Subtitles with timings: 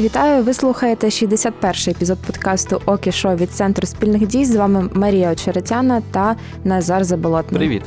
[0.00, 0.42] Вітаю!
[0.42, 4.44] Ви слухаєте 61-й епізод подкасту Окі Шо від центру спільних дій.
[4.44, 7.58] З вами Марія Очеретяна та Назар Заболотний.
[7.58, 7.82] Привіт.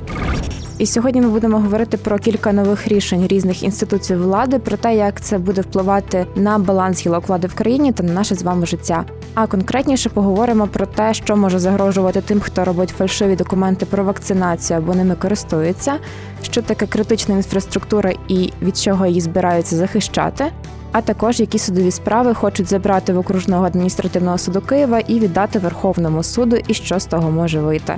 [0.83, 5.21] І сьогодні ми будемо говорити про кілька нових рішень різних інституцій влади, про те, як
[5.21, 9.05] це буде впливати на баланс гілок влади в країні та на наше з вами життя.
[9.33, 14.79] А конкретніше поговоримо про те, що може загрожувати тим, хто робить фальшиві документи про вакцинацію
[14.79, 15.93] або ними користується,
[16.41, 20.45] що таке критична інфраструктура і від чого її збираються захищати.
[20.91, 26.23] А також які судові справи хочуть забрати в окружного адміністративного суду Києва і віддати Верховному
[26.23, 27.95] суду, і що з того може вийти.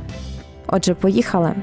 [0.68, 1.54] Отже, поїхали.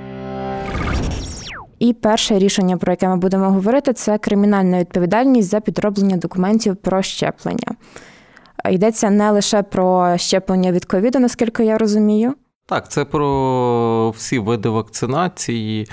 [1.78, 7.02] І перше рішення, про яке ми будемо говорити, це кримінальна відповідальність за підроблення документів про
[7.02, 7.74] щеплення.
[8.70, 12.34] Йдеться не лише про щеплення від ковіду, наскільки я розумію.
[12.66, 15.86] Так, це про всі види вакцинації.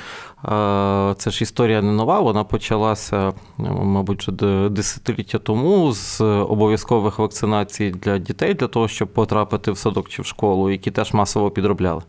[1.18, 2.20] Це ж історія не нова.
[2.20, 3.34] Вона почалася,
[3.84, 4.30] мабуть,
[4.70, 10.26] десятиліття тому з обов'язкових вакцинацій для дітей, для того, щоб потрапити в садок чи в
[10.26, 12.02] школу, які теж масово підробляли.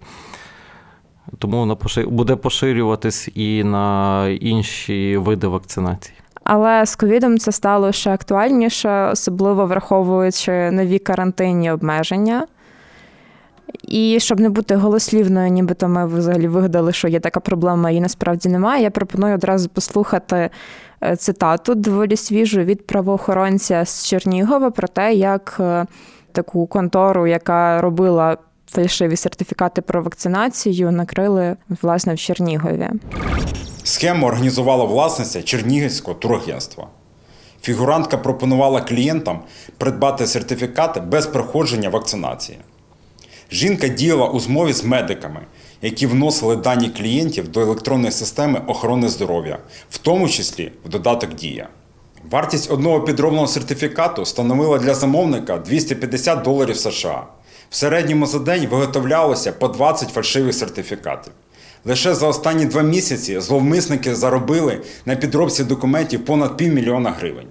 [1.39, 6.15] Тому вона буде поширюватись і на інші види вакцинації.
[6.45, 12.47] Але з ковідом це стало ще актуальніше, особливо враховуючи нові карантинні обмеження.
[13.89, 18.49] І щоб не бути голослівною, нібито ми взагалі вигадали, що є така проблема, і насправді
[18.49, 18.83] немає.
[18.83, 20.51] Я пропоную одразу послухати
[21.03, 25.87] е, цитату доволі свіжу від правоохоронця з Чернігова про те, як е,
[26.33, 28.37] таку контору, яка робила
[28.71, 32.89] фальшиві сертифікати про вакцинацію, накрили власне в Чернігові.
[33.85, 36.87] Схему організувала власниця Чернігівського турагентства.
[37.63, 39.41] Фігурантка пропонувала клієнтам
[39.79, 42.59] придбати сертифікати без проходження вакцинації.
[43.53, 45.41] Жінка діяла у змові з медиками,
[45.83, 49.59] які вносили дані клієнтів до електронної системи охорони здоров'я,
[49.91, 51.69] в тому числі в додаток Дія.
[52.31, 57.27] Вартість одного підробного сертифікату становила для замовника 250 доларів США.
[57.71, 61.33] В середньому за день виготовлялося по 20 фальшивих сертифікатів.
[61.85, 67.47] Лише за останні два місяці зловмисники заробили на підробці документів понад півмільйона гривень.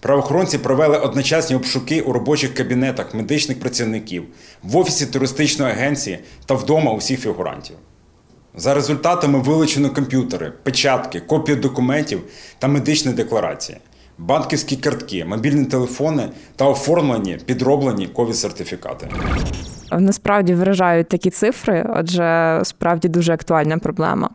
[0.00, 4.24] Правоохоронці провели одночасні обшуки у робочих кабінетах медичних працівників,
[4.62, 7.76] в офісі туристичної агенції та вдома усіх фігурантів.
[8.54, 12.22] За результатами вилучено комп'ютери, печатки, копії документів
[12.58, 13.78] та медичні декларації,
[14.18, 19.08] банківські картки, мобільні телефони та оформлені підроблені ковід-сертифікати.
[19.92, 24.30] Насправді вражають такі цифри, адже справді дуже актуальна проблема.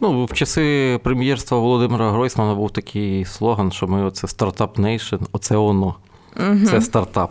[0.00, 5.56] Ну, в часи прем'єрства Володимира Гройсмана був такий слоган, що ми оце стартап нейшн, оце
[5.56, 5.94] воно.
[6.40, 6.66] Угу.
[6.66, 7.30] Це стартап.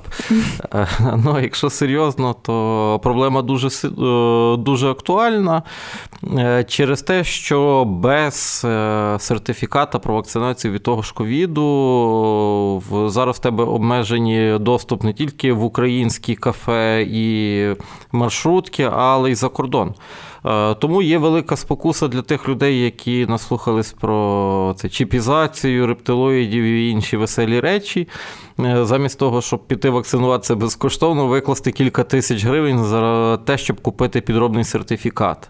[0.73, 0.87] Е,
[1.25, 5.63] ну, Якщо серйозно, то проблема дуже е, дуже актуальна
[6.37, 8.65] е, через те, що без
[9.19, 15.63] сертифіката про вакцинацію від того ж ковіду зараз в тебе обмежені доступ не тільки в
[15.63, 17.65] українські кафе і
[18.11, 19.93] маршрутки, але й за кордон.
[20.45, 26.89] Е, тому є велика спокуса для тих людей, які наслухались про це чіпізацію, рептилоїдів і
[26.89, 28.07] інші веселі речі.
[28.59, 34.21] Е, замість того, щоб піти вакцинуватися безкоштовно, викласти кілька тисяч гривень за те, щоб купити
[34.21, 35.49] підробний сертифікат.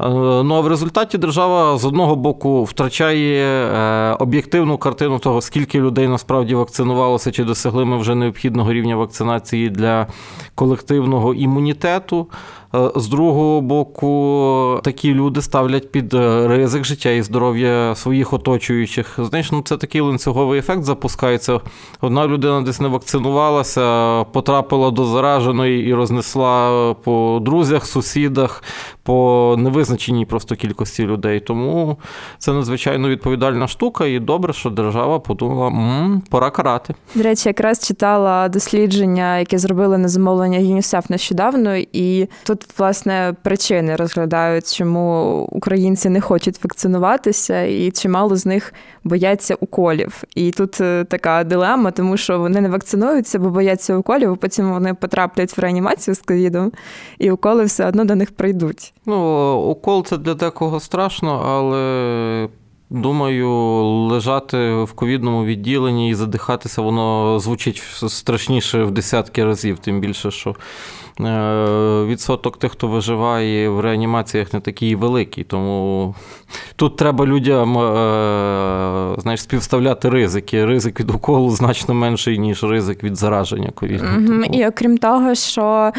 [0.00, 0.08] Е,
[0.42, 3.66] ну а в результаті держава з одного боку втрачає
[4.14, 10.06] об'єктивну картину того, скільки людей насправді вакцинувалося, чи досягли ми вже необхідного рівня вакцинації для
[10.54, 12.28] колективного імунітету.
[12.74, 19.18] Е, з другого боку, такі люди ставлять під е, ризик життя і здоров'я своїх оточуючих.
[19.18, 21.60] Знаєш, ну це такий ланцюговий ефект запускається.
[22.00, 28.62] Одна людина десь не вакцинувалася, потрапила до зараженої і рознесла по друзях, сусідах,
[29.02, 31.40] по невизначеній просто кількості людей.
[31.40, 31.98] Тому
[32.38, 36.94] це надзвичайно відповідальна штука, і добре, що держава подумала, м пора карати.
[37.14, 43.96] До речі, якраз читала дослідження, яке зробили на замовлення ЮНІСЕФ нещодавно, і тут власне причини
[43.96, 48.74] розглядають, чому українці не хочуть вакцинуватися, і чимало з них
[49.04, 50.24] бояться уколів.
[50.34, 54.72] І тут е, така дилема, тому що вони не вакцинуються, бо бояться уколів, а потім
[54.72, 56.72] вони потраплять в реанімацію з ковідом,
[57.18, 58.94] і уколи все одно до них прийдуть.
[59.06, 62.61] Ну, укол це для декого страшно, але.
[62.92, 63.50] Думаю,
[63.84, 70.56] лежати в ковідному відділенні і задихатися, воно звучить страшніше в десятки разів, тим більше, що
[71.20, 75.44] Е, відсоток тих, хто виживає в реанімаціях, не такий великий.
[75.44, 76.14] Тому
[76.76, 80.66] тут треба людям е, знаєш, співставляти ризики.
[80.66, 84.44] Ризик від уколу значно менший, ніж ризик від зараження ковідом.
[84.52, 85.92] І окрім того, що.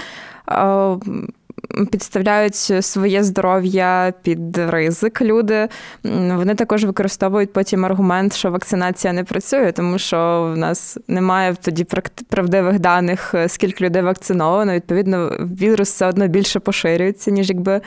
[1.71, 5.21] Е, підставляють своє здоров'я під ризик.
[5.21, 5.67] Люди
[6.03, 11.85] вони також використовують потім аргумент, що вакцинація не працює, тому що в нас немає тоді
[12.29, 14.73] правдивих даних, скільки людей вакциновано.
[14.73, 17.81] Відповідно, вірус все одно більше поширюється, ніж якби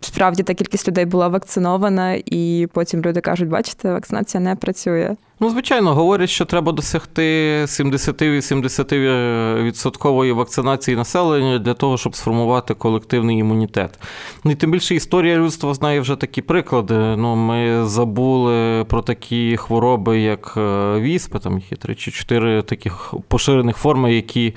[0.00, 5.16] справді та кількість людей була вакцинована, і потім люди кажуть, бачите, вакцинація не працює.
[5.40, 7.22] Ну, звичайно, говорять, що треба досягти
[7.64, 13.98] 70-80% вакцинації населення для того, щоб сформувати колективний імунітет.
[14.44, 16.94] Ну і тим більше історія людства знає вже такі приклади.
[16.94, 23.14] Ну, Ми забули про такі хвороби, як е, віспи, там є три чи чотири таких
[23.28, 24.54] поширених форми, які е,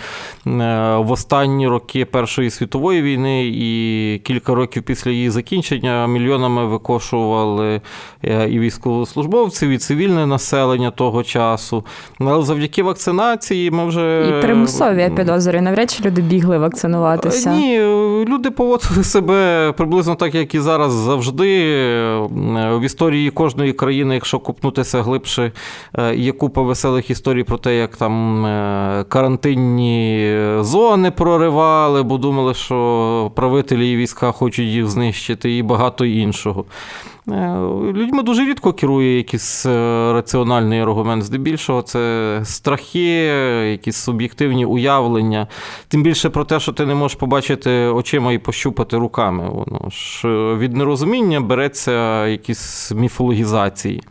[0.98, 7.82] в останні роки Першої світової війни і кілька років після її закінчення мільйонами викошували
[8.24, 11.84] е, і військовослужбовців, і цивільне населення населення того часу.
[12.20, 14.36] Але завдяки вакцинації ми вже.
[14.40, 17.52] І примусові я підозрюю, навряд чи люди бігли вакцинуватися.
[17.52, 17.80] Ні,
[18.28, 21.48] люди поводили себе приблизно так, як і зараз завжди.
[22.72, 25.52] В історії кожної країни, якщо купнутися глибше,
[25.98, 32.54] е, є купа веселих історій про те, як там е, карантинні зони проривали, бо думали,
[32.54, 36.66] що правителі і війська хочуть їх знищити, і багато іншого.
[37.32, 37.58] Е,
[37.94, 41.24] людьми дуже рідко керує якийсь е, раціональний аргумент.
[41.24, 43.10] Здебільшого, це страхи,
[43.72, 45.48] якісь суб'єктивні уявлення.
[45.88, 49.50] Тим більше про те, що ти не можеш побачити очима і пощупати руками.
[49.50, 54.04] Воно ж е, від нерозуміння береться якісь міфологізації.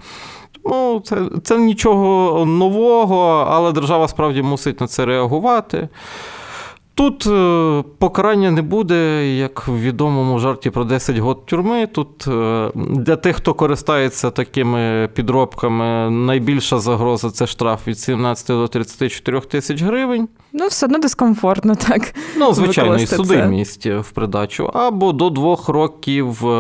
[0.65, 5.89] Ну, це, це нічого нового, але держава справді мусить на це реагувати.
[6.97, 11.87] Тут е, покарання не буде, як в відомому жарті про 10 год тюрми.
[11.87, 18.69] Тут е, для тих, хто користається такими підробками, найбільша загроза це штраф від 17 до
[18.69, 20.29] 34 тисяч гривень.
[20.53, 22.15] Ну, все одно дискомфортно, так.
[22.37, 26.51] Ну, звичайно, і судимість в придачу, або до двох років е,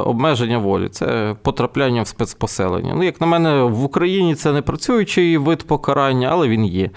[0.00, 0.88] обмеження волі.
[0.88, 2.94] Це потрапляння в спецпоселення.
[2.96, 6.90] Ну, як на мене, в Україні це не працюючий вид покарання, але він є.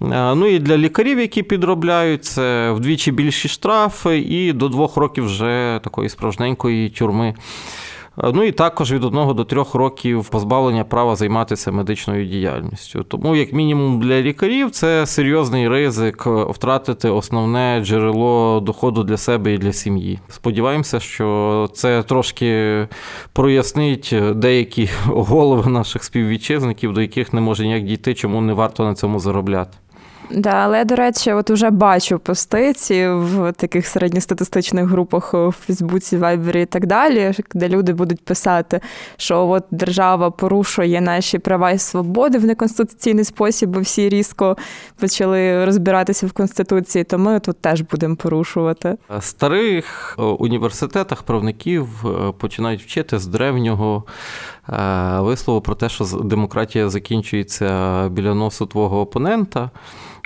[0.00, 5.80] Ну і для лікарів, які підробляють, це вдвічі більші штрафи, і до двох років вже
[5.84, 7.34] такої справжненької тюрми.
[8.22, 13.02] Ну і також від одного до трьох років позбавлення права займатися медичною діяльністю.
[13.02, 19.58] Тому, як мінімум, для лікарів це серйозний ризик втратити основне джерело доходу для себе і
[19.58, 20.18] для сім'ї.
[20.28, 22.88] Сподіваємося, що це трошки
[23.32, 28.94] прояснить деякі голови наших співвітчизників, до яких не може ніяк дійти, чому не варто на
[28.94, 29.78] цьому заробляти.
[30.30, 32.74] Да, але до речі, от уже бачу пости
[33.10, 38.80] в таких середньостатистичних групах у Фейсбуці, Вайбері і так далі, де люди будуть писати,
[39.16, 44.56] що от держава порушує наші права і свободи в неконституційний спосіб, бо всі різко
[45.00, 48.96] почали розбиратися в конституції, то ми тут теж будемо порушувати.
[49.20, 54.04] Старих е, університетах правників е, починають вчити з древнього
[54.68, 59.70] е, вислову про те, що демократія закінчується біля носу твого опонента.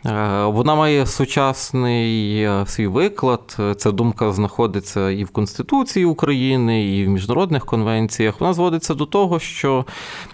[0.06, 3.56] Е, вона має сучасний е, свій виклад.
[3.76, 8.40] Ця думка знаходиться і в Конституції України, і в міжнародних конвенціях.
[8.40, 9.84] Вона зводиться до того, що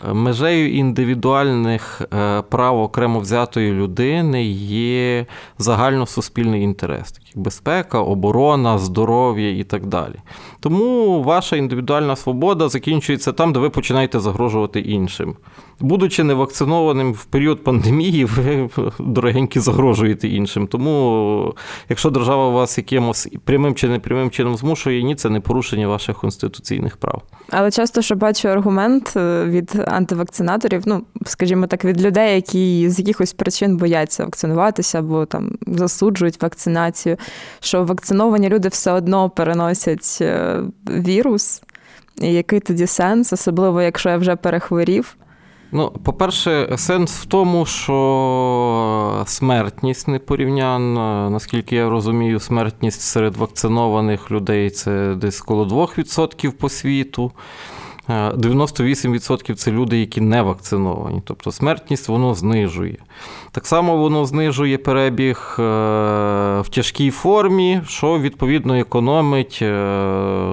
[0.08, 2.02] е, межею індивідуальних
[2.48, 5.26] прав окремо взятої людини є
[5.58, 10.14] загальносуспільний інтерес, такий безпека, оборона, здоров'я і так далі.
[10.60, 15.36] Тому ваша індивідуальна свобода закінчується там, де ви починаєте загрожувати іншим.
[15.80, 20.66] Будучи невакцинованим в період пандемії, ви дорогенькі загрожуєте іншим.
[20.66, 21.54] Тому,
[21.88, 26.96] якщо держава вас якимось прямим чи непрямим чином змушує, ні, це не порушення ваших конституційних
[26.96, 27.22] прав.
[27.50, 32.98] Але часто що бачу аргумент е, від антивакцинаторів, ну скажімо так, від людей, які з
[32.98, 37.16] якихось причин бояться вакцинуватися або там засуджують вакцинацію,
[37.60, 41.62] що вакциновані люди все одно переносять е, вірус.
[42.20, 45.16] І який тоді сенс, особливо якщо я вже перехворів.
[45.72, 51.30] Ну, по-перше, сенс в тому, що смертність непорівнянна.
[51.30, 57.32] Наскільки я розумію, смертність серед вакцинованих людей це десь коло 2% по світу.
[58.08, 61.22] 98% це люди, які не вакциновані.
[61.24, 62.96] Тобто смертність воно знижує.
[63.52, 65.62] Так само воно знижує перебіг е,
[66.60, 69.72] в тяжкій формі, що відповідно економить е,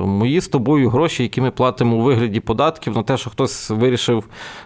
[0.05, 4.23] мої з тобою гроші, які ми платимо у вигляді податків на те, що хтось вирішив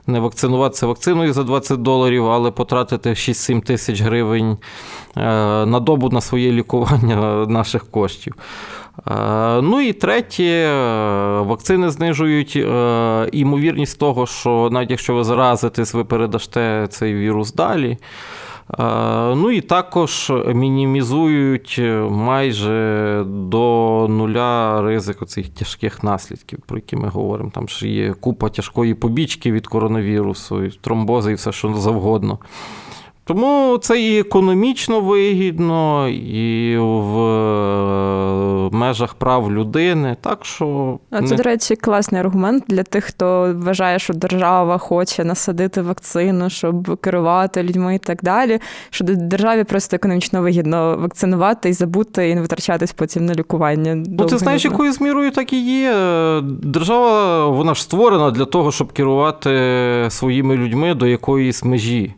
[0.08, 4.58] не вакцинуватися вакциною за 20 доларів, але потратити 6-7 тисяч гривень е,
[5.66, 8.36] на добу на своє лікування наших коштів.
[9.62, 10.72] Ну і третє,
[11.40, 12.56] вакцини знижують
[13.32, 17.98] імовірність того, що навіть якщо ви заразитесь, ви передасте цей вірус далі.
[19.36, 27.52] Ну і також мінімізують майже до нуля ризику цих тяжких наслідків, про які ми говоримо.
[27.54, 32.40] Там ж є купа тяжкої побічки від коронавірусу, і тромбози і все, що завгодно.
[33.28, 40.18] Тому це і економічно вигідно, і в е, межах прав людини.
[40.22, 41.36] Так що а це, не...
[41.36, 47.64] до речі, класний аргумент для тих, хто вважає, що держава хоче насадити вакцину, щоб керувати
[47.64, 48.60] людьми і так далі.
[48.90, 53.96] Що державі просто економічно вигідно вакцинувати і забути, і не витрачатись потім на лікування.
[53.96, 55.94] Ну, ти знаєш, якою з мірою так і є.
[56.64, 59.50] Держава вона ж створена для того, щоб керувати
[60.10, 62.14] своїми людьми до якоїсь межі.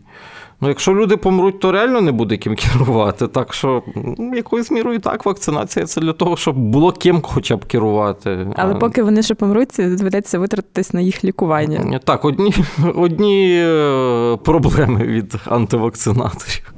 [0.61, 3.27] Ну, якщо люди помруть, то реально не буде ким керувати.
[3.27, 7.65] Так що ну, якоюсь мірою так, вакцинація це для того, щоб було ким хоча б
[7.65, 8.47] керувати.
[8.55, 11.99] Але поки вони ще помруть, доведеться витратитись на їх лікування.
[12.03, 12.53] Так, одні,
[12.95, 16.73] одні е, проблеми від антивакцинаторів.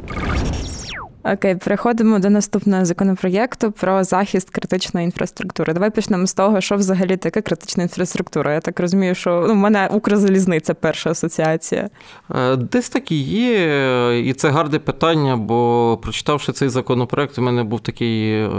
[1.23, 5.73] Окей, переходимо до наступного законопроєкту про захист критичної інфраструктури.
[5.73, 8.53] Давай почнемо з того, що взагалі таке критична інфраструктура.
[8.53, 11.89] Я так розумію, що ну, в мене Укрзалізниця перша асоціація.
[12.35, 17.63] Е, десь так і є, і це гарне питання, бо прочитавши цей законопроект, у мене
[17.63, 18.49] був такий е, е,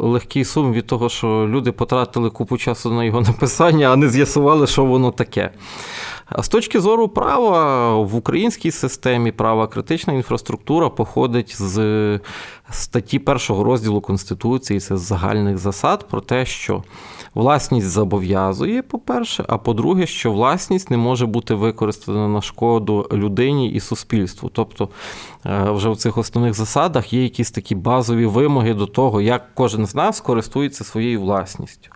[0.00, 4.66] легкий сум від того, що люди потратили купу часу на його написання, а не з'ясували,
[4.66, 5.50] що воно таке.
[6.38, 12.20] З точки зору права в українській системі права критична інфраструктура походить з
[12.70, 16.82] статті першого розділу Конституції, це з загальних засад про те, що
[17.36, 23.80] власність зобов'язує, по-перше, а по-друге, що власність не може бути використана на шкоду людині і
[23.80, 24.50] суспільству.
[24.52, 24.88] Тобто
[25.46, 29.86] е, вже в цих основних засадах є якісь такі базові вимоги до того, як кожен
[29.86, 31.90] з нас користується своєю власністю.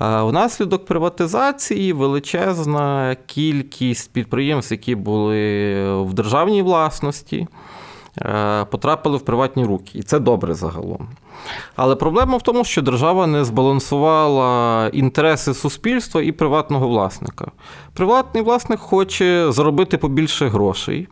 [0.00, 7.46] Внаслідок приватизації величезна кількість підприємств, які були в державній власності.
[8.22, 11.08] Е, потрапили в приватні руки, і це добре загалом.
[11.76, 17.50] Але проблема в тому, що держава не збалансувала інтереси суспільства і приватного власника.
[17.94, 21.08] Приватний власник хоче заробити побільше грошей.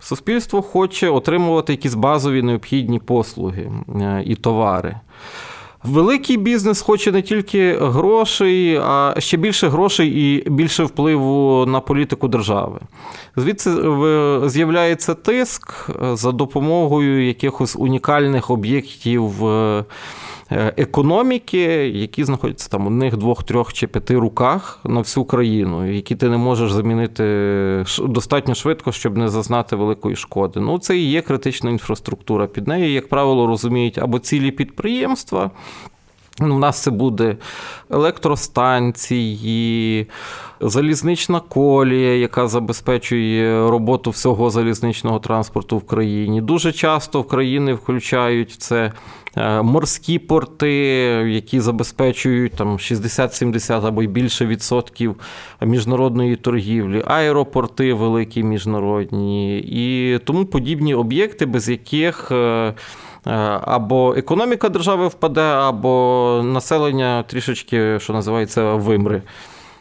[0.00, 4.96] Суспільство хоче отримувати якісь базові необхідні послуги е, і товари.
[5.84, 12.28] Великий бізнес хоче не тільки грошей, а ще більше грошей і більше впливу на політику
[12.28, 12.80] держави.
[13.36, 13.70] Звідси
[14.48, 19.32] з'являється тиск за допомогою якихось унікальних об'єктів.
[20.52, 25.92] Е, економіки, які знаходяться там у них двох, трьох чи п'яти руках на всю країну,
[25.92, 30.60] які ти не можеш замінити достатньо швидко, щоб не зазнати великої шкоди.
[30.60, 32.46] Ну, це і є критична інфраструктура.
[32.46, 35.50] Під нею, як правило, розуміють або цілі підприємства.
[36.40, 37.36] Ну, У нас це буде
[37.90, 40.06] електростанції,
[40.60, 46.40] залізнична колія, яка забезпечує роботу всього залізничного транспорту в країні.
[46.40, 48.92] Дуже часто в країни включають в це
[49.36, 50.72] Е, морські порти,
[51.28, 55.16] які забезпечують там 60-70 або й більше відсотків
[55.60, 62.74] міжнародної торгівлі, аеропорти великі міжнародні і тому подібні об'єкти, без яких е,
[63.60, 69.22] або економіка держави впаде, або населення трішечки, що називається, вимре.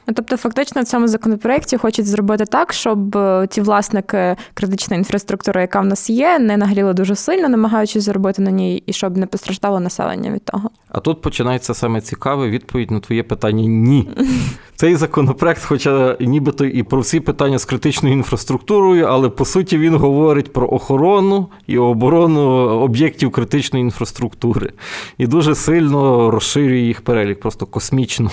[0.09, 5.61] Ну, тобто, фактично, в цьому законопроекті хочуть зробити так, щоб е, ті власники критичної інфраструктури,
[5.61, 9.25] яка в нас є, не нагріли дуже сильно, намагаючись заробити на ній, і щоб не
[9.25, 10.69] постраждало населення від того.
[10.91, 14.09] А тут починається саме цікаве відповідь на твоє питання ні.
[14.79, 19.95] Цей законопроект, хоча нібито і про всі питання з критичною інфраструктурою, але по суті він
[19.95, 24.71] говорить про охорону і оборону об'єктів критичної інфраструктури
[25.17, 28.31] і дуже сильно розширює їх перелік, просто космічно.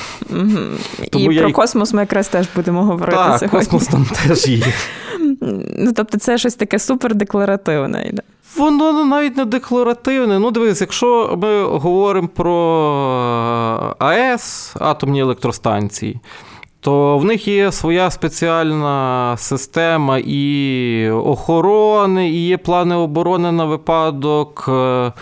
[1.11, 3.17] Тому і про космос ми якраз теж будемо говорити.
[3.17, 3.59] Так, сьогодні.
[3.59, 4.67] космос там теж є.
[5.79, 8.13] Ну, Тобто, це щось таке супердекларативне.
[8.59, 10.39] Воно навіть не декларативне.
[10.39, 16.21] Ну, дивись, якщо ми говоримо про АЕС, атомні електростанції,
[16.81, 24.65] то в них є своя спеціальна система і охорони, і є плани оборони на випадок
[24.69, 25.13] е, е,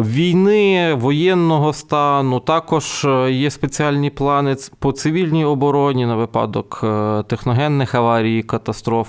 [0.00, 2.40] війни, воєнного стану.
[2.40, 6.84] Також е, є спеціальні плани по цивільній обороні на випадок
[7.28, 9.08] техногенних аварій, катастроф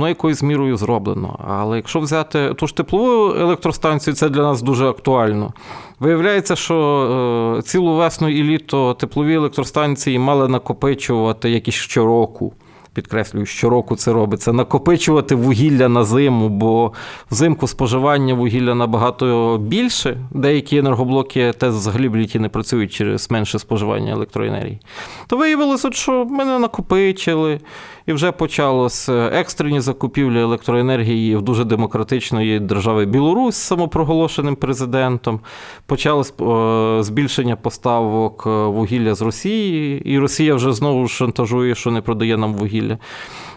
[0.00, 1.38] воно якоюсь мірою зроблено.
[1.48, 5.52] Але якщо взяти ту ж теплову електростанцію, це для нас дуже актуально.
[6.00, 12.52] Виявляється, що е, цілу весну і літо теплові електростанції мали накопичувати якісь щороку
[12.94, 16.92] підкреслюю, щороку це робиться, накопичувати вугілля на зиму, бо
[17.30, 20.16] взимку споживання вугілля набагато більше.
[20.30, 24.80] Деякі енергоблоки теж взагалі в літі не працюють через менше споживання електроенергії.
[25.26, 27.60] То виявилося, що ми не накопичили,
[28.06, 35.40] і вже почалося екстрені закупівлі електроенергії в дуже демократичної держави Білорусь з самопроголошеним президентом.
[35.86, 42.00] Почалось е, збільшення поставок е, вугілля з Росії, і Росія вже знову шантажує, що не
[42.00, 42.79] продає нам вугілля.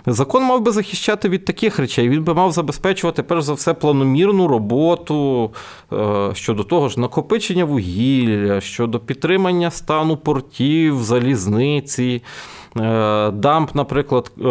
[0.05, 2.09] Закон мав би захищати від таких речей.
[2.09, 5.51] Він би мав забезпечувати, перш за все, планомірну роботу
[5.93, 12.23] е, щодо того ж накопичення вугілля, щодо підтримання стану портів, залізниці.
[12.77, 14.43] Е, дамп, наприклад, е,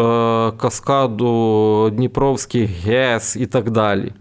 [0.56, 4.12] каскаду Дніпровський ГЕС і так далі.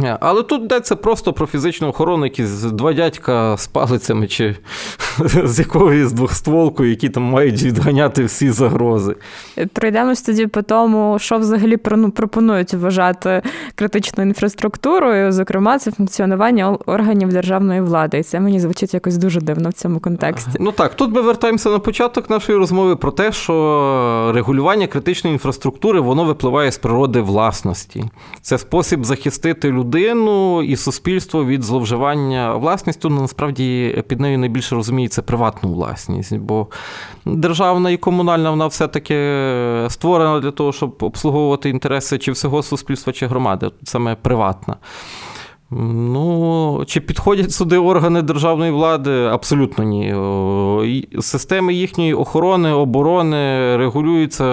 [0.00, 4.56] Е, але тут йдеться просто про фізичну охорону, якісь два дядька з палицями чи
[5.44, 9.16] з якоюсь двохстволкою, які там мають відганяти всі загрози.
[9.72, 13.42] Пройдемось тоді по тому, що взагалі ну, пропонують вважати
[13.74, 18.18] критичною інфраструктурою, зокрема, це функціонування органів державної влади.
[18.18, 20.50] І це мені звучить якось дуже дивно в цьому контексті.
[20.60, 26.00] Ну так, тут ми вертаємося на початок нашої розмови про те, що регулювання критичної інфраструктури
[26.00, 28.04] воно випливає з природи власності.
[28.42, 34.74] Це спосіб захистити людей людину і суспільство від зловживання власністю, ну, насправді під нею найбільше
[34.74, 36.66] розуміється приватну власність, бо
[37.24, 39.14] державна і комунальна вона все-таки
[39.88, 44.76] створена для того, щоб обслуговувати інтереси чи всього суспільства, чи громади, саме приватна.
[45.76, 49.24] Ну, чи підходять сюди органи державної влади?
[49.24, 50.14] Абсолютно ні.
[51.20, 54.44] Системи їхньої охорони, оборони регулюються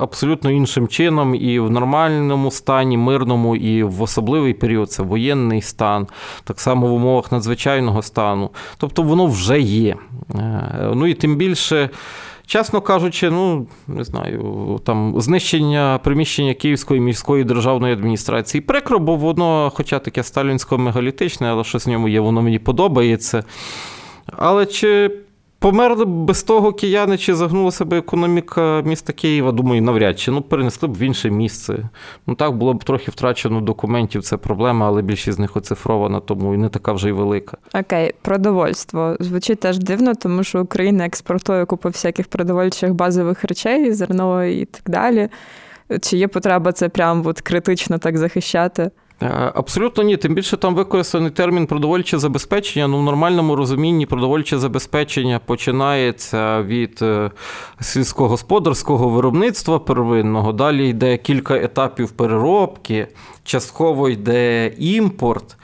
[0.00, 6.06] абсолютно іншим чином і в нормальному стані, мирному, і в особливий період це воєнний стан,
[6.44, 8.50] так само в умовах надзвичайного стану.
[8.78, 9.96] Тобто воно вже є.
[10.34, 11.90] Е, ну і тим більше.
[12.46, 19.72] Чесно кажучи, ну не знаю, там знищення приміщення Київської міської державної адміністрації прикро, бо воно,
[19.74, 23.44] хоча таке сталінсько-мегалітичне, але щось в ньому є, воно мені подобається.
[24.26, 25.10] Але чи
[25.62, 30.42] Померли б без того кияни, чи загнулася б економіка міста Києва, думаю, навряд чи ну
[30.42, 31.88] перенесли б в інше місце.
[32.26, 36.54] Ну так було б трохи втрачено документів, це проблема, але більшість з них оцифрована, тому
[36.54, 37.56] і не така вже й велика.
[37.74, 44.44] Окей, продовольство звучить теж дивно, тому що Україна експортує купу всяких продовольчих базових речей, зерно
[44.44, 45.28] і так далі.
[46.00, 48.90] Чи є потреба це прям от критично так захищати?
[49.22, 50.16] Е, абсолютно ні.
[50.16, 52.88] Тим більше там використаний термін продовольче забезпечення.
[52.88, 57.30] Ну, в нормальному розумінні продовольче забезпечення починається від е,
[57.80, 60.52] сільськогосподарського виробництва первинного.
[60.52, 63.08] Далі йде кілька етапів переробки,
[63.44, 65.56] частково йде імпорт.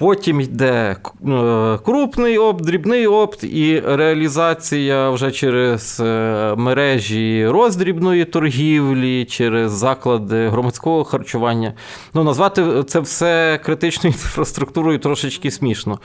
[0.00, 0.96] Потім йде
[1.28, 10.48] е, крупний опт, дрібний опт і реалізація вже через е, мережі роздрібної торгівлі, через заклади
[10.48, 11.72] громадського харчування.
[12.14, 15.98] Ну, Назвати це все критичною інфраструктурою трошечки смішно.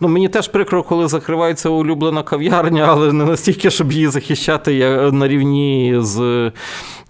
[0.00, 5.28] Ну, Мені теж прикро, коли закривається улюблена кав'ярня, але не настільки, щоб її захищати на
[5.28, 6.20] рівні з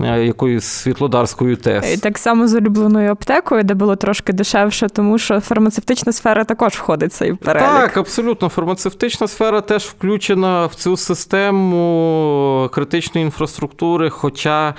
[0.01, 1.95] е, якоюсь світлодарською ТЕС.
[1.95, 6.45] І так само з улюбленою аптекою, де було трошки дешевше, тому що фармацевтична сфера сфера
[6.45, 7.69] також входить цей перелік.
[7.69, 8.49] Так, абсолютно.
[8.49, 14.11] Фармацевтична сфера теж включена в цю систему критичної інфраструктури.
[14.11, 14.75] Хоча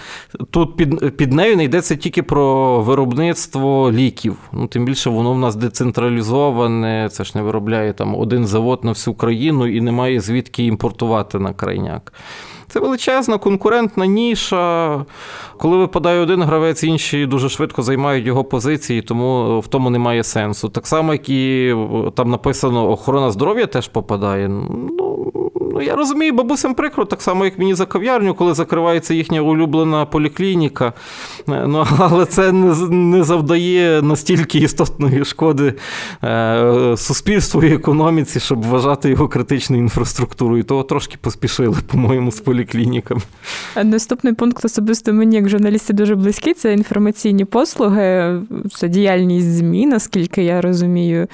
[0.51, 4.37] тут під під нею не йдеться тільки про виробництво ліків.
[4.51, 8.91] Ну, Тим більше воно в нас децентралізоване, це ж не виробляє там один завод на
[8.91, 12.13] всю країну і немає звідки імпортувати на крайняк.
[12.73, 15.05] Це величезна конкурентна ніша.
[15.57, 20.69] Коли випадає один гравець, інші дуже швидко займають його позиції, тому в тому немає сенсу.
[20.69, 21.75] Так само, як і
[22.15, 24.47] там написано охорона здоров'я теж попадає.
[24.47, 25.31] Ну,
[25.73, 30.05] Ну, я розумію, бабусям прикро, так само, як мені за кав'ярню, коли закривається їхня улюблена
[30.05, 30.93] поліклініка.
[31.49, 35.73] Е, ну, Але це не не завдає настільки істотної шкоди
[36.23, 40.63] е, суспільству і економіці, щоб вважати його критичною інфраструктурою.
[40.63, 43.21] Того трошки поспішили, по-моєму, з поліклініками.
[43.83, 48.39] Наступний пункт особисто мені, як журналісти, дуже близький це інформаційні послуги,
[48.75, 51.27] це діяльність ЗМІ, наскільки я розумію.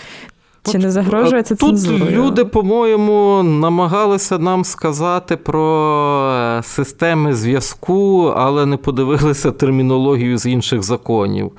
[0.72, 2.00] Чи не загрожує це цензурою?
[2.00, 10.46] Тут люди, по-моєму, намагалися нам сказати про е, системи зв'язку, але не подивилися термінологію з
[10.46, 11.52] інших законів.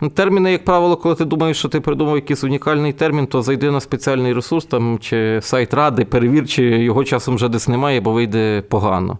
[0.00, 3.70] Ну, терміни, як правило, коли ти думаєш, що ти придумав якийсь унікальний термін, то зайди
[3.70, 8.12] на спеціальний ресурс там чи сайт ради, перевір, чи його часом вже десь немає, бо
[8.12, 9.18] вийде погано.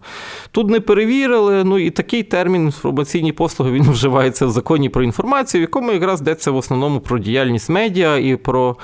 [0.50, 5.60] Тут не перевірили, ну і такий термін інформаційні послуги він вживається в законі про інформацію,
[5.60, 8.76] в якому якраз йдеться в основному про діяльність медіа і про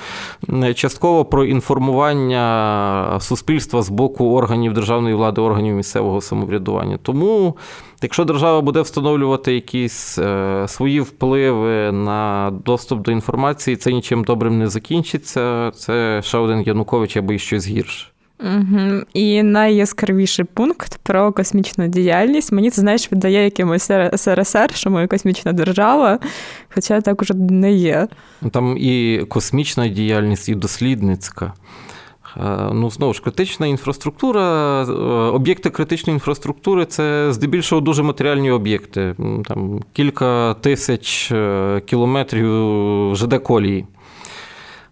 [0.75, 6.99] частково про інформування суспільства з боку органів державної влади, органів місцевого самоврядування.
[7.01, 7.55] Тому
[8.03, 14.59] Якщо держава буде встановлювати якісь е, свої впливи на доступ до інформації, це нічим добрим
[14.59, 15.71] не закінчиться.
[15.75, 18.07] Це ще один Янукович або і щось гірше.
[18.39, 19.01] Угу.
[19.13, 22.51] І найяскравіший пункт про космічну діяльність.
[22.51, 26.19] Мені це знаєш віддає якимось СРСР, що ми космічна держава,
[26.75, 28.07] хоча так уже не є.
[28.51, 31.53] Там і космічна діяльність, і дослідницька.
[32.37, 34.41] Е, ну, знову ж, критична інфраструктура,
[34.83, 34.91] е,
[35.31, 39.15] об'єкти критичної інфраструктури це здебільшого дуже матеріальні об'єкти.
[39.45, 43.85] Там Кілька тисяч е, кілометрів ЖД колії.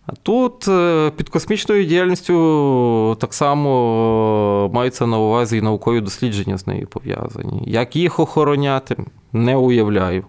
[0.05, 0.67] А тут
[1.15, 7.63] під космічною діяльністю так само маються на увазі і наукові дослідження з нею пов'язані.
[7.65, 8.97] Як їх охороняти,
[9.33, 10.23] не уявляю.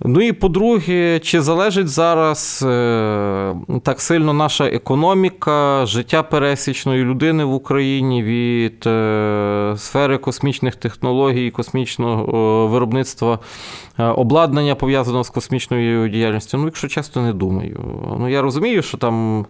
[0.00, 7.52] Ну і по-друге, чи залежить зараз е, так сильно наша економіка, життя пересічної людини в
[7.52, 13.38] Україні від е, сфери космічних технологій, космічного виробництва
[13.98, 16.58] е, обладнання пов'язаного з космічною діяльністю?
[16.58, 17.80] Ну, якщо чесно, не думаю.
[18.18, 19.46] Ну я розумію, що там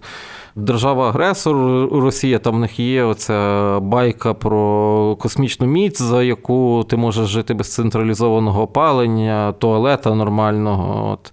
[0.54, 1.56] держава-агресор
[1.92, 7.54] Росія, там в них є оця байка про космічну міць, за яку ти можеш жити
[7.54, 11.10] без централізованого опалення, туалета нормального.
[11.12, 11.32] От.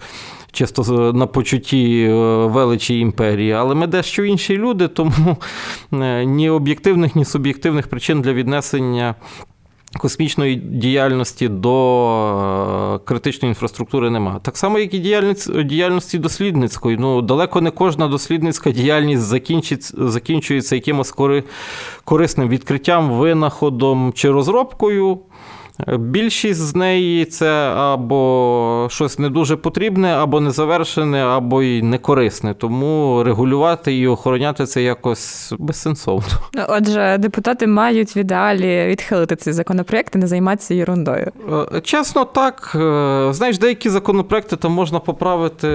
[0.52, 2.14] Чисто на почутті е,
[2.46, 5.38] величі імперії, але ми дещо інші люди, тому
[5.94, 9.16] е, ні об'єктивних, ні суб'єктивних причин для віднесення
[9.98, 14.40] Космічної діяльності до е, критичної інфраструктури немає.
[14.42, 15.00] Так само, як і
[15.64, 16.98] діяльності дослідницької.
[16.98, 19.22] Ну, далеко не кожна дослідницька діяльність
[19.98, 21.14] закінчується якимось
[22.04, 25.20] корисним відкриттям, винаходом чи розробкою.
[26.00, 32.54] Більшість з неї це або щось не дуже потрібне, або незавершене, або й некорисне.
[32.54, 36.28] Тому регулювати і охороняти це якось безсенсовно.
[36.70, 41.32] Отже, депутати мають в ідеалі відхилити ці законопроекти, не займатися ерундою.
[41.74, 42.72] Е, чесно, так.
[42.76, 45.68] Е, знаєш, деякі законопроекти там можна поправити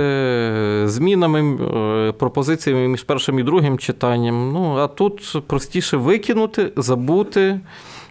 [0.84, 4.52] змінами, е, пропозиціями між першим і другим читанням.
[4.52, 7.60] Ну а тут простіше викинути, забути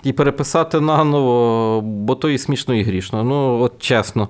[0.04, 3.24] і переписати наново, бо то і смішно і грішно.
[3.24, 4.30] Ну, от чесно.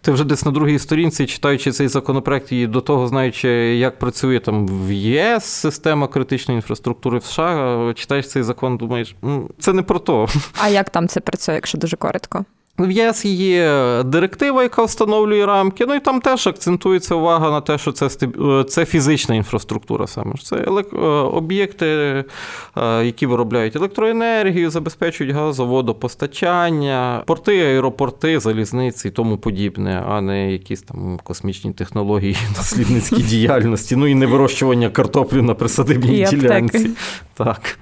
[0.00, 4.40] Ти вже десь на другій сторінці, читаючи цей законопроект, і до того знаючи, як працює
[4.40, 9.16] там в ЄС система критичної інфраструктури в США, читаєш цей закон, думаєш,
[9.58, 10.28] це не про то.
[10.62, 12.44] А як там це працює, якщо дуже коротко?
[12.78, 15.86] В ЄС є директива, яка встановлює рамки.
[15.86, 20.34] Ну і там теж акцентується увага на те, що це е, це фізична інфраструктура саме.
[20.42, 20.98] Це е,
[21.32, 30.52] об'єкти, е, які виробляють електроенергію, забезпечують газоводопостачання, порти, аеропорти, залізниці і тому подібне, а не
[30.52, 36.90] якісь там космічні технології, дослідницькі діяльності, ну і не вирощування картоплі на присадибній ділянці.
[37.34, 37.78] Так.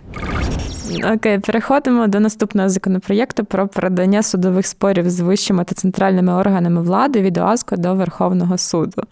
[1.15, 7.21] Окей, переходимо до наступного законопроєкту про передання судових спорів з вищими та центральними органами влади
[7.21, 9.03] від ОАСКО до Верховного суду.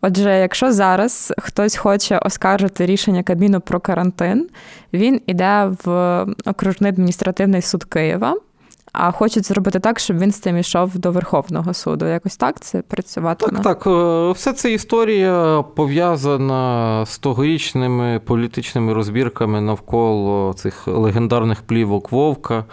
[0.00, 4.48] Отже, якщо зараз хтось хоче оскаржити рішення Кабміну про карантин,
[4.92, 8.36] він іде в окружний адміністративний суд Києва
[8.92, 12.06] а хочуть зробити так, щоб він з цим йшов до Верховного суду.
[12.06, 13.60] Якось так це працюватиме?
[13.60, 13.86] Так, так.
[14.36, 22.64] Все вся ця історія пов'язана з тогорічними політичними розбірками навколо цих легендарних плівок Вовка.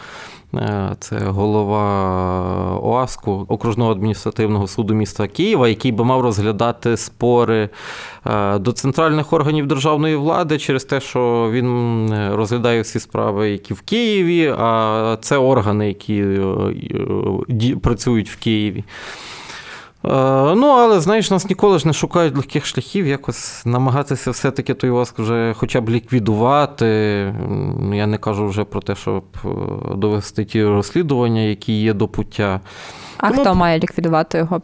[0.56, 7.70] Е, це голова ОАСКу окружного адміністративного суду міста Києва, який би мав розглядати спори
[8.26, 13.82] е, до центральних органів державної влади через те, що він розглядає всі справи, які в
[13.82, 18.84] Києві, а це органи, які е, працюють в Києві.
[20.08, 24.90] Е, ну, але знаєш, нас ніколи ж не шукають легких шляхів, якось намагатися все-таки той
[24.90, 26.86] воск вже хоча б ліквідувати.
[27.94, 29.50] Я не кажу вже про те, щоб е,
[29.96, 32.60] довести ті розслідування, які є до пуття.
[33.18, 33.42] А Тому...
[33.42, 34.62] хто має ліквідувати його?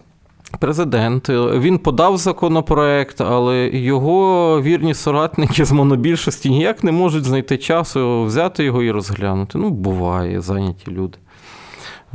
[0.60, 1.30] Президент.
[1.30, 8.64] Він подав законопроект, але його вірні соратники з монобільшості ніяк не можуть знайти часу взяти
[8.64, 9.58] його і розглянути.
[9.58, 11.18] Ну, буває, зайняті люди.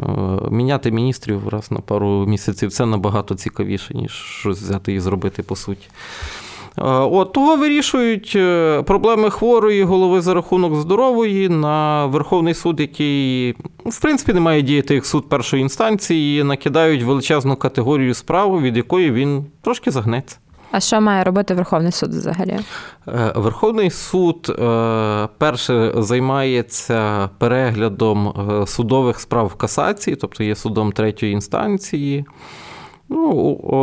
[0.02, 0.04] Е,
[0.50, 5.56] міняти міністрів раз на пару місяців це набагато цікавіше, ніж щось взяти і зробити по
[5.56, 5.88] суті.
[6.78, 13.52] Е, от Того вирішують е, проблеми хворої голови за рахунок здорової на Верховний суд, який,
[13.86, 19.10] в принципі, не має діяти як суд першої інстанції, накидають величезну категорію справ, від якої
[19.10, 20.38] він трошки загнеться.
[20.70, 22.58] А що має робити Верховний суд взагалі?
[23.08, 30.92] Е, Верховний суд е, перше займається переглядом е, судових справ в касації, тобто є судом
[30.92, 32.24] третьої інстанції.
[33.10, 33.30] Ну,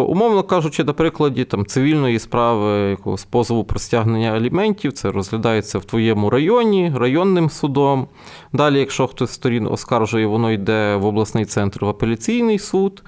[0.09, 5.85] умовно кажучи, на прикладі там цивільної справи якогось позову про стягнення аліментів, це розглядається в
[5.85, 8.07] твоєму районі, районним судом.
[8.53, 13.03] Далі, якщо хтось з сторін оскаржує, воно йде в обласний центр в апеляційний суд.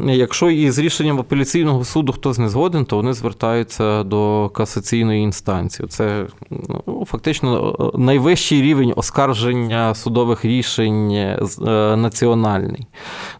[0.00, 5.88] Якщо із рішенням апеляційного суду хтось не згоден, то вони звертаються до касаційної інстанції.
[5.88, 6.26] Це
[6.86, 11.38] ну, фактично найвищий рівень оскарження судових рішень е,
[11.96, 12.86] національний.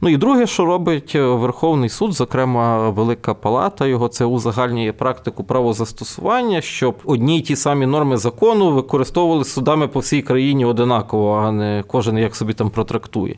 [0.00, 6.60] Ну і друге, що робить Верховний суд, зокрема Велика Палата, його це узагальнює практику правозастосування,
[6.60, 11.84] щоб одні й ті самі норми закону використовували судами по всій країні одинаково, а не
[11.86, 13.36] кожен як собі там протрактує.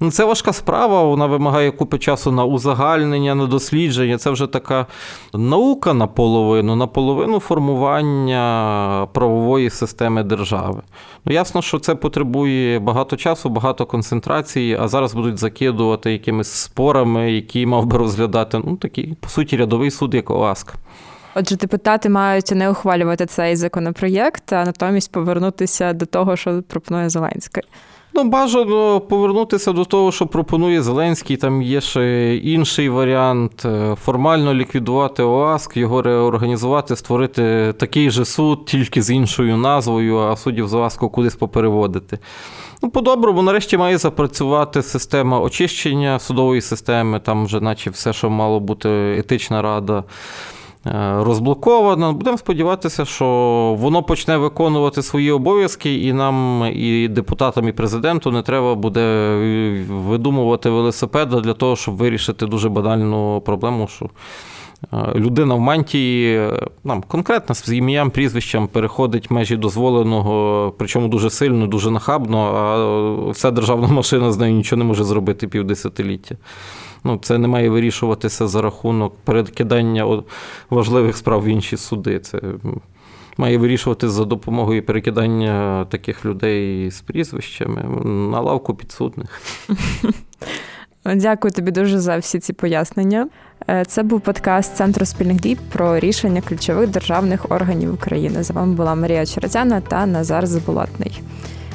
[0.00, 4.18] Ну, Це важка справа, вона вимагає купи часу на узагальнення, на дослідження.
[4.18, 4.86] Це вже така
[5.34, 10.82] наука наполовину, наполовину формування правової системи держави.
[11.24, 17.32] Ну, Ясно, що це потребує багато часу, багато концентрації, а зараз будуть закидувати якимись спорами,
[17.32, 20.74] які мав би розглядати ну, такий, по суті, рядовий суд, як ОАСК.
[21.34, 27.62] Отже, депутати мають не ухвалювати цей законопроєкт, а натомість повернутися до того, що пропонує Зеленський.
[28.18, 31.36] Ну, бажано повернутися до того, що пропонує Зеленський.
[31.36, 33.64] Там є ще інший варіант.
[33.64, 40.36] Е, формально ліквідувати ОАСК, його реорганізувати, створити такий же суд, тільки з іншою назвою, а
[40.36, 42.18] суддів з ОАСКу кудись попереводити.
[42.82, 48.60] Ну, по-доброму, нарешті має запрацювати система очищення судової системи, там вже, наче все, що мало
[48.60, 50.04] бути етична рада.
[50.88, 52.12] Е, розблоковано.
[52.12, 53.26] Будемо сподіватися, що
[53.78, 59.34] воно почне виконувати свої обов'язки, і нам, і депутатам, і президенту не треба буде
[59.90, 63.88] видумувати велосипеда для того, щоб вирішити дуже банальну проблему.
[63.88, 64.10] що
[64.92, 66.50] е, Людина в мантії
[66.84, 73.50] нам конкретно з ім'ям, прізвищем переходить межі дозволеного, причому дуже сильно, дуже нахабно, а вся
[73.50, 76.36] державна машина з нею нічого не може зробити півдесятиліття.
[77.04, 80.22] Ну, Це не має вирішуватися за рахунок перекидання
[80.70, 82.18] важливих справ в інші суди.
[82.18, 82.40] Це
[83.36, 87.82] має вирішуватися за допомогою перекидання таких людей з прізвищами
[88.30, 89.40] на лавку підсудних.
[91.14, 93.28] Дякую тобі дуже за всі ці пояснення.
[93.70, 98.42] Е, це був подкаст Центру спільних дій про рішення ключових державних органів України.
[98.42, 101.22] З вами була Марія Черетяна та Назар Заболотний.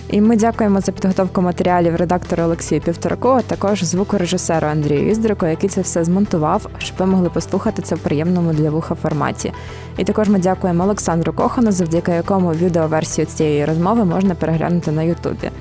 [0.10, 5.70] І ми дякуємо за підготовку матеріалів редактору Олексію Півтораку, а також звукорежисеру Андрію Іздрику, який
[5.70, 9.54] це все змонтував, щоб ви могли послухати це в приємному для вуха форматі.
[9.98, 15.52] І також ми дякуємо Олександру Кохану, завдяки якому відеоверсію цієї розмови можна переглянути на Ютубі.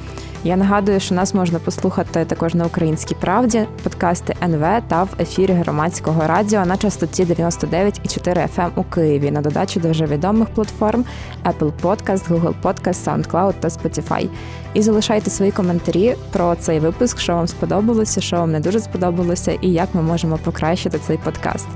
[0.45, 5.53] Я нагадую, що нас можна послухати також на українській правді, подкасти НВ та в ефірі
[5.53, 11.05] громадського радіо на частоті 99,4 FM ем у Києві на додачу до вже відомих платформ
[11.45, 14.29] Apple Podcast, Google Podcast, SoundCloud та Spotify.
[14.75, 19.53] І залишайте свої коментарі про цей випуск, що вам сподобалося, що вам не дуже сподобалося,
[19.61, 21.67] і як ми можемо покращити цей подкаст.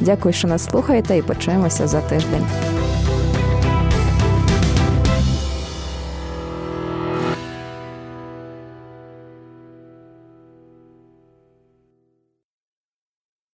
[0.00, 2.46] Дякую, що нас слухаєте, і почуємося за тиждень.